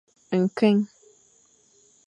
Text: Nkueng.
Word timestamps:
Nkueng. 0.39 0.81